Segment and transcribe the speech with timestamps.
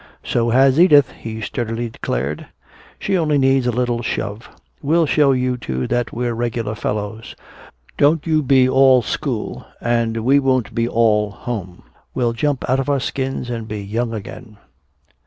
[0.23, 2.47] "So has Edith," he sturdily declared.
[2.97, 4.49] "She only needs a little shove.
[4.81, 7.35] We'll show you two that we're regular fellows.
[7.99, 11.83] Don't you be all school and we won't be all home.
[12.15, 14.57] We'll jump out of our skins and be young again."